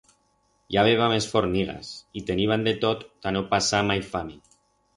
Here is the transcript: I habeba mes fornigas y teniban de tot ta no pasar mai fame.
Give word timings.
I 0.75 0.79
habeba 0.83 1.09
mes 1.11 1.27
fornigas 1.33 1.91
y 2.21 2.25
teniban 2.31 2.67
de 2.69 2.75
tot 2.87 3.07
ta 3.27 3.37
no 3.39 3.47
pasar 3.55 3.87
mai 3.93 4.05
fame. 4.15 4.43